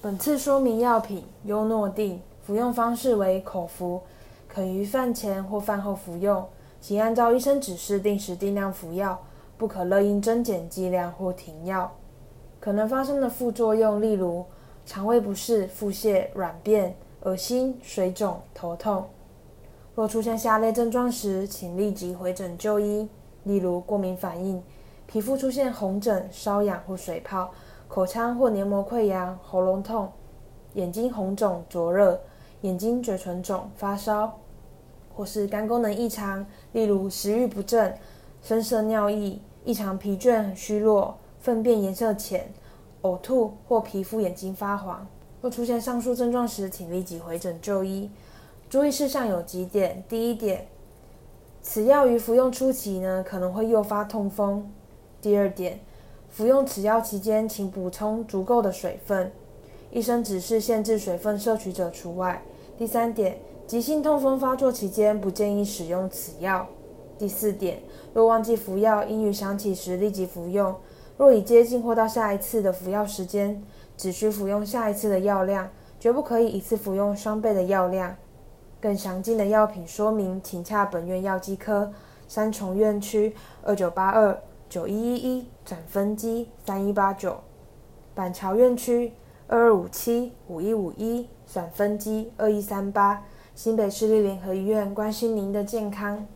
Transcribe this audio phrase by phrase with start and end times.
[0.00, 4.00] 本次说明药品优诺定，服用方式为口服，
[4.46, 6.46] 可于饭前或饭后服用，
[6.80, 9.20] 请按照医生指示定时定量服药，
[9.56, 11.92] 不可勒令增减剂量或停药。
[12.60, 14.44] 可能发生的副作用例如
[14.86, 19.04] 肠胃不适、腹泻、软便、恶心、水肿、头痛。
[19.96, 23.08] 若出现下列症状时，请立即回诊就医，
[23.42, 24.62] 例如过敏反应、
[25.08, 27.50] 皮肤出现红疹、瘙痒或水泡、
[27.88, 30.08] 口腔或黏膜溃疡、喉咙痛、
[30.74, 32.20] 眼睛红肿灼热、
[32.60, 34.38] 眼睛嘴唇肿、发烧，
[35.16, 37.92] 或是肝功能异常，例如食欲不振、
[38.42, 42.52] 深色尿液、异常疲倦、虚弱、粪便颜色浅、
[43.02, 45.06] 呕吐或皮肤眼睛发黄。
[45.40, 48.10] 若出现上述症状时，请立即回诊就医。
[48.68, 50.68] 注意事项有几点：第一点，
[51.62, 54.62] 此药于服用初期呢，可能会诱发痛风；
[55.22, 55.80] 第二点，
[56.30, 59.32] 服用此药期间，请补充足够的水分，
[59.90, 62.42] 医生指示限制水分摄取者除外；
[62.76, 66.66] 第三点，急性痛风发作期间，不建议使用此药；
[67.18, 67.80] 第四点，
[68.14, 70.74] 若忘记服药，应于想起时立即服用；
[71.16, 73.62] 若已接近或到下一次的服药时间，
[73.96, 78.14] 只需服用下一次的药量，绝不可以一次服用双倍的药量。
[78.80, 81.90] 更详尽的药品说明，请洽本院药剂科
[82.28, 87.40] 三重院区二九八二九一一一转分机三一八九，
[88.14, 89.12] 板桥院区
[89.46, 96.28] 二二五七五一五一转分机二一三八，新北市立联合医院关心您的健康。